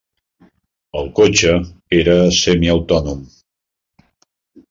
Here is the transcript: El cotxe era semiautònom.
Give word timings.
El 1.01 1.09
cotxe 1.19 1.51
era 1.99 2.15
semiautònom. 2.37 3.21